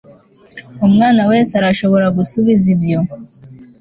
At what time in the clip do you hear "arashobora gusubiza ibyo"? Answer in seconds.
1.59-2.99